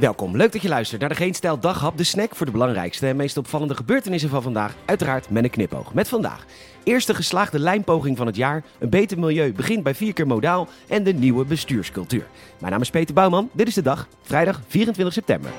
Welkom, 0.00 0.36
leuk 0.36 0.52
dat 0.52 0.62
je 0.62 0.68
luistert 0.68 1.00
naar 1.00 1.08
de 1.08 1.14
Geen 1.14 1.34
Stijl 1.34 1.58
Daghap, 1.58 1.96
de 1.96 2.04
snack 2.04 2.36
voor 2.36 2.46
de 2.46 2.52
belangrijkste 2.52 3.06
en 3.06 3.16
meest 3.16 3.36
opvallende 3.36 3.74
gebeurtenissen 3.74 4.30
van 4.30 4.42
vandaag. 4.42 4.74
Uiteraard 4.84 5.30
met 5.30 5.44
een 5.44 5.50
knipoog. 5.50 5.94
Met 5.94 6.08
vandaag 6.08 6.46
eerste 6.84 7.14
geslaagde 7.14 7.58
lijnpoging 7.58 8.16
van 8.16 8.26
het 8.26 8.36
jaar, 8.36 8.64
een 8.78 8.90
beter 8.90 9.18
milieu 9.18 9.52
begint 9.52 9.82
bij 9.82 9.94
vier 9.94 10.12
keer 10.12 10.26
modaal 10.26 10.68
en 10.88 11.02
de 11.02 11.12
nieuwe 11.12 11.44
bestuurscultuur. 11.44 12.26
Mijn 12.58 12.72
naam 12.72 12.80
is 12.80 12.90
Peter 12.90 13.14
Bouwman, 13.14 13.50
dit 13.52 13.68
is 13.68 13.74
de 13.74 13.82
dag, 13.82 14.08
vrijdag 14.22 14.60
24 14.68 15.14
september. 15.14 15.50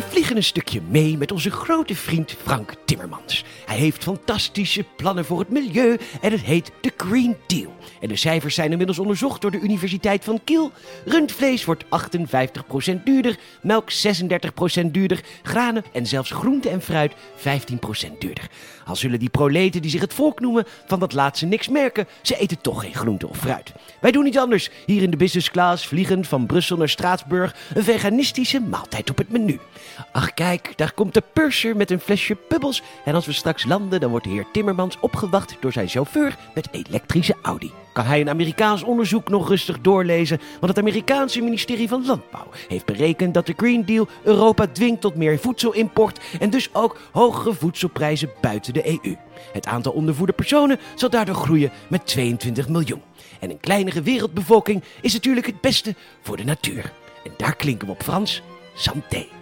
We 0.00 0.06
vliegen 0.08 0.36
een 0.36 0.44
stukje 0.44 0.80
mee 0.88 1.18
met 1.18 1.32
onze 1.32 1.50
grote 1.50 1.94
vriend 1.94 2.36
Frank 2.42 2.74
Timmermans. 2.84 3.44
Hij 3.66 3.76
heeft 3.76 4.02
fantastische 4.02 4.84
plannen 4.96 5.24
voor 5.24 5.38
het 5.38 5.50
milieu 5.50 5.98
en 6.20 6.32
het 6.32 6.40
heet 6.40 6.70
de 6.80 6.92
Green 6.96 7.36
Deal. 7.46 7.74
En 8.00 8.08
de 8.08 8.16
cijfers 8.16 8.54
zijn 8.54 8.70
inmiddels 8.70 8.98
onderzocht 8.98 9.40
door 9.40 9.50
de 9.50 9.60
Universiteit 9.60 10.24
van 10.24 10.40
Kiel. 10.44 10.72
Rundvlees 11.04 11.64
wordt 11.64 11.84
58% 11.84 11.88
duurder, 13.04 13.38
melk 13.62 13.90
36% 14.82 14.90
duurder, 14.90 15.20
granen 15.42 15.84
en 15.92 16.06
zelfs 16.06 16.30
groente 16.30 16.68
en 16.68 16.82
fruit 16.82 17.12
15% 17.12 18.18
duurder. 18.18 18.48
Al 18.84 18.96
zullen 18.96 19.18
die 19.18 19.28
proleten 19.28 19.82
die 19.82 19.90
zich 19.90 20.00
het 20.00 20.14
volk 20.14 20.40
noemen 20.40 20.64
van 20.86 21.00
dat 21.00 21.12
laatste 21.12 21.46
niks 21.46 21.68
merken, 21.68 22.08
ze 22.22 22.36
eten 22.36 22.60
toch 22.60 22.80
geen 22.80 22.94
groente 22.94 23.28
of 23.28 23.36
fruit. 23.36 23.72
Wij 24.00 24.10
doen 24.10 24.26
iets 24.26 24.38
anders. 24.38 24.70
Hier 24.86 25.02
in 25.02 25.10
de 25.10 25.16
business 25.16 25.50
class, 25.50 25.86
vliegend 25.86 26.26
van 26.26 26.46
Brussel 26.46 26.76
naar 26.76 26.88
Straatsburg, 26.88 27.56
een 27.74 27.84
veganistische 27.84 28.60
maaltijd 28.60 29.10
op 29.10 29.18
het 29.18 29.30
menu. 29.30 29.58
Ach 30.12 30.34
kijk, 30.34 30.72
daar 30.76 30.92
komt 30.92 31.14
de 31.14 31.22
purser 31.32 31.76
met 31.76 31.90
een 31.90 32.00
flesje 32.00 32.34
pubbels. 32.34 32.82
En 33.04 33.14
als 33.14 33.26
we 33.26 33.32
straks 33.32 33.64
landen, 33.64 34.00
dan 34.00 34.10
wordt 34.10 34.24
de 34.24 34.30
heer 34.30 34.46
Timmermans 34.52 34.98
opgewacht 35.00 35.56
door 35.60 35.72
zijn 35.72 35.88
chauffeur 35.88 36.36
met 36.54 36.68
elektrische 36.70 37.36
Audi. 37.42 37.72
Kan 37.92 38.04
hij 38.04 38.20
een 38.20 38.28
Amerikaans 38.28 38.82
onderzoek 38.82 39.28
nog 39.28 39.48
rustig 39.48 39.80
doorlezen? 39.80 40.40
Want 40.60 40.76
het 40.76 40.78
Amerikaanse 40.78 41.40
ministerie 41.40 41.88
van 41.88 42.06
Landbouw 42.06 42.46
heeft 42.68 42.84
berekend 42.84 43.34
dat 43.34 43.46
de 43.46 43.54
Green 43.56 43.84
Deal 43.84 44.08
Europa 44.22 44.66
dwingt 44.66 45.00
tot 45.00 45.14
meer 45.14 45.38
voedselimport 45.38 46.20
en 46.40 46.50
dus 46.50 46.74
ook 46.74 46.98
hogere 47.12 47.54
voedselprijzen 47.54 48.30
buiten 48.40 48.72
de 48.72 48.88
EU. 48.88 49.16
Het 49.52 49.66
aantal 49.66 49.92
ondervoerde 49.92 50.32
personen 50.32 50.78
zal 50.94 51.10
daardoor 51.10 51.34
groeien 51.34 51.72
met 51.88 52.06
22 52.06 52.68
miljoen. 52.68 53.02
En 53.40 53.50
een 53.50 53.60
kleinere 53.60 54.02
wereldbevolking 54.02 54.82
is 55.00 55.12
natuurlijk 55.12 55.46
het 55.46 55.60
beste 55.60 55.94
voor 56.22 56.36
de 56.36 56.44
natuur. 56.44 56.92
En 57.24 57.32
daar 57.36 57.56
klinken 57.56 57.86
we 57.86 57.92
op 57.92 58.02
Frans 58.02 58.42
santé. 58.74 59.39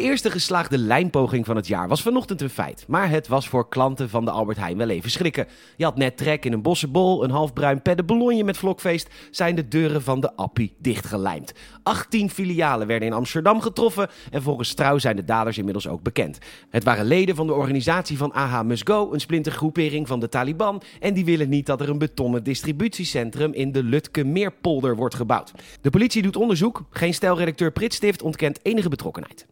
De 0.00 0.06
eerste 0.06 0.30
geslaagde 0.30 0.78
lijnpoging 0.78 1.46
van 1.46 1.56
het 1.56 1.66
jaar 1.66 1.88
was 1.88 2.02
vanochtend 2.02 2.40
een 2.40 2.50
feit. 2.50 2.84
Maar 2.88 3.10
het 3.10 3.28
was 3.28 3.48
voor 3.48 3.68
klanten 3.68 4.08
van 4.08 4.24
de 4.24 4.30
Albert 4.30 4.58
Heijn 4.58 4.76
wel 4.76 4.88
even 4.88 5.10
schrikken. 5.10 5.46
Je 5.76 5.84
had 5.84 5.96
net 5.96 6.16
trek 6.16 6.44
in 6.44 6.52
een 6.52 6.62
bossenbol, 6.62 7.24
een 7.24 7.30
halfbruin 7.30 7.82
peddenballonje 7.82 8.44
met 8.44 8.56
vlokfeest... 8.56 9.08
zijn 9.30 9.54
de 9.54 9.68
deuren 9.68 10.02
van 10.02 10.20
de 10.20 10.36
Appie 10.36 10.74
dichtgelijmd. 10.78 11.52
18 11.82 12.30
filialen 12.30 12.86
werden 12.86 13.08
in 13.08 13.14
Amsterdam 13.14 13.60
getroffen... 13.60 14.08
en 14.30 14.42
volgens 14.42 14.74
Trouw 14.74 14.98
zijn 14.98 15.16
de 15.16 15.24
daders 15.24 15.58
inmiddels 15.58 15.88
ook 15.88 16.02
bekend. 16.02 16.38
Het 16.70 16.84
waren 16.84 17.04
leden 17.04 17.36
van 17.36 17.46
de 17.46 17.54
organisatie 17.54 18.16
van 18.16 18.32
AH 18.32 18.62
Must 18.62 18.88
Go... 18.88 19.12
een 19.12 19.20
splintergroepering 19.20 20.08
van 20.08 20.20
de 20.20 20.28
Taliban... 20.28 20.82
en 21.00 21.14
die 21.14 21.24
willen 21.24 21.48
niet 21.48 21.66
dat 21.66 21.80
er 21.80 21.88
een 21.88 21.98
betonnen 21.98 22.44
distributiecentrum... 22.44 23.52
in 23.52 23.72
de 23.72 23.82
Lutke 23.82 24.24
Meerpolder 24.24 24.96
wordt 24.96 25.14
gebouwd. 25.14 25.52
De 25.80 25.90
politie 25.90 26.22
doet 26.22 26.36
onderzoek. 26.36 26.82
Geen 26.90 27.14
stijlredacteur 27.14 27.72
Pritstift 27.72 28.22
ontkent 28.22 28.58
enige 28.62 28.88
betrokkenheid 28.88 29.46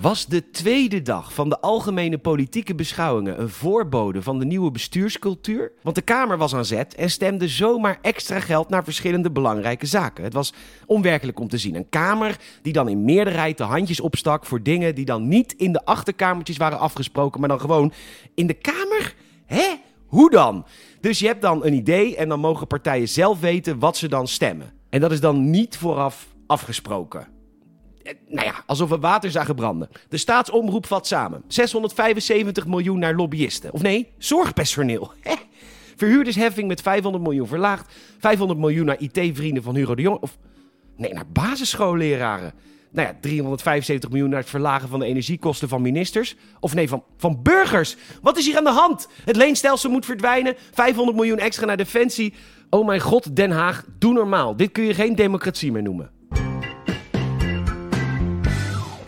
was 0.00 0.26
de 0.26 0.50
tweede 0.50 1.02
dag 1.02 1.34
van 1.34 1.48
de 1.48 1.60
algemene 1.60 2.18
politieke 2.18 2.74
beschouwingen 2.74 3.40
een 3.40 3.48
voorbode 3.48 4.22
van 4.22 4.38
de 4.38 4.44
nieuwe 4.44 4.70
bestuurscultuur? 4.70 5.72
Want 5.82 5.96
de 5.96 6.02
Kamer 6.02 6.38
was 6.38 6.54
aan 6.54 6.64
zet 6.64 6.94
en 6.94 7.10
stemde 7.10 7.48
zomaar 7.48 7.98
extra 8.02 8.40
geld 8.40 8.68
naar 8.68 8.84
verschillende 8.84 9.30
belangrijke 9.30 9.86
zaken. 9.86 10.24
Het 10.24 10.32
was 10.32 10.52
onwerkelijk 10.86 11.40
om 11.40 11.48
te 11.48 11.58
zien. 11.58 11.74
Een 11.74 11.88
Kamer 11.88 12.36
die 12.62 12.72
dan 12.72 12.88
in 12.88 13.04
meerderheid 13.04 13.58
de 13.58 13.64
handjes 13.64 14.00
opstak 14.00 14.46
voor 14.46 14.62
dingen 14.62 14.94
die 14.94 15.04
dan 15.04 15.28
niet 15.28 15.52
in 15.52 15.72
de 15.72 15.84
achterkamertjes 15.84 16.56
waren 16.56 16.78
afgesproken, 16.78 17.40
maar 17.40 17.48
dan 17.48 17.60
gewoon 17.60 17.92
in 18.34 18.46
de 18.46 18.54
Kamer? 18.54 19.14
Hè? 19.46 19.74
Hoe 20.06 20.30
dan? 20.30 20.66
Dus 21.00 21.18
je 21.18 21.26
hebt 21.26 21.42
dan 21.42 21.64
een 21.64 21.74
idee 21.74 22.16
en 22.16 22.28
dan 22.28 22.40
mogen 22.40 22.66
partijen 22.66 23.08
zelf 23.08 23.40
weten 23.40 23.78
wat 23.78 23.96
ze 23.96 24.08
dan 24.08 24.28
stemmen. 24.28 24.72
En 24.90 25.00
dat 25.00 25.12
is 25.12 25.20
dan 25.20 25.50
niet 25.50 25.76
vooraf 25.76 26.28
afgesproken. 26.46 27.38
Eh, 28.02 28.12
nou 28.26 28.46
ja, 28.46 28.62
alsof 28.66 28.88
we 28.88 28.98
water 28.98 29.30
zagen 29.30 29.54
branden. 29.54 29.88
De 30.08 30.16
staatsomroep 30.16 30.86
vat 30.86 31.06
samen. 31.06 31.42
675 31.48 32.66
miljoen 32.66 32.98
naar 32.98 33.14
lobbyisten. 33.14 33.72
Of 33.72 33.82
nee, 33.82 34.12
zorgpersoneel. 34.18 35.12
Verhuurdersheffing 35.96 36.68
met 36.68 36.80
500 36.80 37.24
miljoen 37.24 37.46
verlaagd. 37.46 37.92
500 38.18 38.58
miljoen 38.58 38.86
naar 38.86 39.00
IT-vrienden 39.00 39.62
van 39.62 39.74
Hugo 39.74 39.94
de 39.94 40.02
Jong. 40.02 40.18
Of 40.20 40.38
nee, 40.96 41.12
naar 41.12 41.28
basisschoolleraren. 41.32 42.52
Nou 42.92 43.08
ja, 43.08 43.16
375 43.20 44.10
miljoen 44.10 44.30
naar 44.30 44.40
het 44.40 44.50
verlagen 44.50 44.88
van 44.88 44.98
de 44.98 45.06
energiekosten 45.06 45.68
van 45.68 45.82
ministers. 45.82 46.36
Of 46.60 46.74
nee, 46.74 46.88
van, 46.88 47.04
van 47.16 47.42
burgers. 47.42 47.96
Wat 48.22 48.38
is 48.38 48.46
hier 48.46 48.56
aan 48.56 48.64
de 48.64 48.70
hand? 48.70 49.08
Het 49.24 49.36
leenstelsel 49.36 49.90
moet 49.90 50.04
verdwijnen. 50.04 50.54
500 50.72 51.16
miljoen 51.16 51.38
extra 51.38 51.66
naar 51.66 51.76
defensie. 51.76 52.34
Oh 52.70 52.86
mijn 52.86 53.00
god, 53.00 53.36
Den 53.36 53.50
Haag, 53.50 53.84
doe 53.98 54.12
normaal. 54.12 54.56
Dit 54.56 54.72
kun 54.72 54.84
je 54.84 54.94
geen 54.94 55.14
democratie 55.14 55.72
meer 55.72 55.82
noemen. 55.82 56.19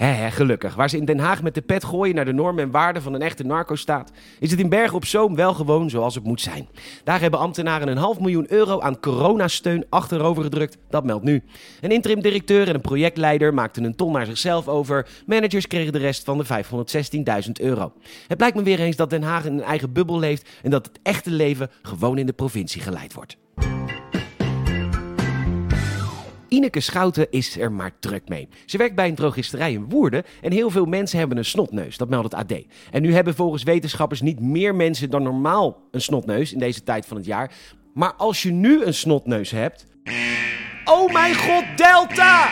He, 0.02 0.30
gelukkig. 0.30 0.74
Waar 0.74 0.90
ze 0.90 0.96
in 0.96 1.04
Den 1.04 1.18
Haag 1.18 1.42
met 1.42 1.54
de 1.54 1.60
pet 1.60 1.84
gooien 1.84 2.14
naar 2.14 2.24
de 2.24 2.32
normen 2.32 2.64
en 2.64 2.70
waarden 2.70 3.02
van 3.02 3.14
een 3.14 3.22
echte 3.22 3.44
narco-staat, 3.44 4.12
is 4.40 4.50
het 4.50 4.60
in 4.60 4.68
Bergen 4.68 4.96
op 4.96 5.04
Zoom 5.04 5.34
wel 5.34 5.54
gewoon 5.54 5.90
zoals 5.90 6.14
het 6.14 6.24
moet 6.24 6.40
zijn. 6.40 6.68
Daar 7.04 7.20
hebben 7.20 7.40
ambtenaren 7.40 7.88
een 7.88 7.96
half 7.96 8.20
miljoen 8.20 8.52
euro 8.52 8.80
aan 8.80 9.00
coronasteun 9.00 9.86
achterover 9.88 10.42
gedrukt. 10.42 10.78
Dat 10.90 11.04
meldt 11.04 11.24
nu. 11.24 11.42
Een 11.80 11.90
interim-directeur 11.90 12.68
en 12.68 12.74
een 12.74 12.80
projectleider 12.80 13.54
maakten 13.54 13.84
een 13.84 13.96
ton 13.96 14.12
naar 14.12 14.26
zichzelf 14.26 14.68
over. 14.68 15.06
Managers 15.26 15.66
kregen 15.66 15.92
de 15.92 15.98
rest 15.98 16.24
van 16.24 16.38
de 16.38 16.44
516.000 16.44 17.50
euro. 17.52 17.92
Het 18.26 18.38
blijkt 18.38 18.56
me 18.56 18.62
weer 18.62 18.80
eens 18.80 18.96
dat 18.96 19.10
Den 19.10 19.22
Haag 19.22 19.44
in 19.44 19.52
een 19.52 19.62
eigen 19.62 19.92
bubbel 19.92 20.18
leeft 20.18 20.48
en 20.62 20.70
dat 20.70 20.86
het 20.86 20.98
echte 21.02 21.30
leven 21.30 21.70
gewoon 21.82 22.18
in 22.18 22.26
de 22.26 22.32
provincie 22.32 22.82
geleid 22.82 23.14
wordt. 23.14 23.36
Ineke 26.52 26.80
Schouten 26.80 27.26
is 27.30 27.58
er 27.58 27.72
maar 27.72 27.90
druk 28.00 28.28
mee. 28.28 28.48
Ze 28.66 28.76
werkt 28.76 28.94
bij 28.94 29.08
een 29.08 29.14
drogisterij 29.14 29.72
in 29.72 29.88
Woerden 29.88 30.24
en 30.40 30.52
heel 30.52 30.70
veel 30.70 30.84
mensen 30.84 31.18
hebben 31.18 31.36
een 31.36 31.44
snotneus. 31.44 31.96
Dat 31.96 32.08
meldt 32.08 32.32
het 32.32 32.50
AD. 32.50 32.62
En 32.90 33.02
nu 33.02 33.14
hebben 33.14 33.34
volgens 33.34 33.62
wetenschappers 33.62 34.20
niet 34.20 34.40
meer 34.40 34.74
mensen 34.74 35.10
dan 35.10 35.22
normaal 35.22 35.82
een 35.90 36.00
snotneus 36.00 36.52
in 36.52 36.58
deze 36.58 36.82
tijd 36.82 37.06
van 37.06 37.16
het 37.16 37.26
jaar. 37.26 37.52
Maar 37.94 38.14
als 38.14 38.42
je 38.42 38.50
nu 38.50 38.84
een 38.84 38.94
snotneus 38.94 39.50
hebt. 39.50 39.86
Oh 40.84 41.12
mijn 41.12 41.34
god, 41.34 41.64
Delta! 41.76 42.50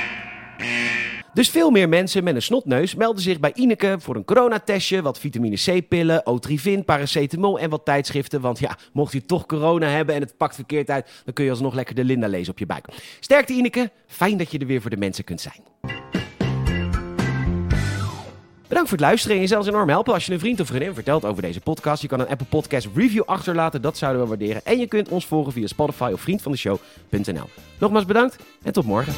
Dus 1.40 1.48
veel 1.50 1.70
meer 1.70 1.88
mensen 1.88 2.24
met 2.24 2.34
een 2.34 2.42
snotneus 2.42 2.94
melden 2.94 3.22
zich 3.22 3.40
bij 3.40 3.52
Ineke 3.54 3.96
voor 3.98 4.16
een 4.16 4.24
coronatestje, 4.24 5.02
wat 5.02 5.18
vitamine 5.18 5.56
C-pillen, 5.56 6.26
Otrivin, 6.26 6.84
paracetamol 6.84 7.58
en 7.58 7.70
wat 7.70 7.84
tijdschriften. 7.84 8.40
Want 8.40 8.58
ja, 8.58 8.76
mocht 8.92 9.12
je 9.12 9.24
toch 9.24 9.46
corona 9.46 9.86
hebben 9.86 10.14
en 10.14 10.20
het 10.20 10.36
pakt 10.36 10.54
verkeerd 10.54 10.90
uit, 10.90 11.10
dan 11.24 11.34
kun 11.34 11.44
je 11.44 11.50
alsnog 11.50 11.74
lekker 11.74 11.94
de 11.94 12.04
Linda 12.04 12.28
lezen 12.28 12.52
op 12.52 12.58
je 12.58 12.66
buik. 12.66 12.84
Sterkte 13.20 13.52
Ineke, 13.52 13.90
fijn 14.06 14.36
dat 14.36 14.50
je 14.50 14.58
er 14.58 14.66
weer 14.66 14.80
voor 14.80 14.90
de 14.90 14.96
mensen 14.96 15.24
kunt 15.24 15.40
zijn. 15.40 15.62
Bedankt 18.68 18.88
voor 18.88 18.98
het 18.98 19.06
luisteren 19.06 19.36
en 19.36 19.42
je 19.42 19.48
zelfs 19.48 19.68
enorm 19.68 19.88
helpen 19.88 20.14
als 20.14 20.26
je 20.26 20.32
een 20.32 20.38
vriend 20.38 20.60
of 20.60 20.66
vriendin 20.66 20.94
vertelt 20.94 21.24
over 21.24 21.42
deze 21.42 21.60
podcast. 21.60 22.02
Je 22.02 22.08
kan 22.08 22.20
een 22.20 22.28
Apple 22.28 22.46
Podcast 22.46 22.88
review 22.94 23.22
achterlaten, 23.24 23.82
dat 23.82 23.98
zouden 23.98 24.22
we 24.22 24.28
waarderen. 24.28 24.64
En 24.64 24.78
je 24.78 24.86
kunt 24.86 25.08
ons 25.08 25.26
volgen 25.26 25.52
via 25.52 25.66
Spotify 25.66 26.10
of 26.12 26.20
vriendvandeshow.nl. 26.20 27.48
Nogmaals 27.78 28.04
bedankt 28.04 28.36
en 28.62 28.72
tot 28.72 28.84
morgen. 28.84 29.12